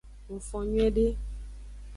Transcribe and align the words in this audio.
Ngfon 0.33 0.65
nyuiede. 0.71 1.05